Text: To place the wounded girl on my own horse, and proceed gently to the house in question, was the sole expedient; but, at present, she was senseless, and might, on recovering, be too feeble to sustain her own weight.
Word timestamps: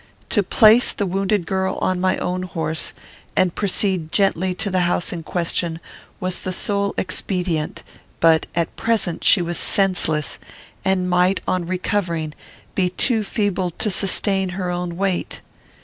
To 0.29 0.41
place 0.41 0.93
the 0.93 1.05
wounded 1.05 1.45
girl 1.45 1.77
on 1.79 2.01
my 2.01 2.17
own 2.17 2.41
horse, 2.41 2.93
and 3.35 3.53
proceed 3.53 4.11
gently 4.11 4.55
to 4.55 4.71
the 4.71 4.79
house 4.89 5.13
in 5.13 5.21
question, 5.21 5.79
was 6.19 6.39
the 6.39 6.51
sole 6.51 6.95
expedient; 6.97 7.83
but, 8.19 8.47
at 8.55 8.75
present, 8.75 9.23
she 9.23 9.43
was 9.43 9.59
senseless, 9.59 10.39
and 10.83 11.07
might, 11.07 11.39
on 11.47 11.67
recovering, 11.67 12.33
be 12.73 12.89
too 12.89 13.23
feeble 13.23 13.69
to 13.77 13.91
sustain 13.91 14.49
her 14.57 14.71
own 14.71 14.97
weight. 14.97 15.41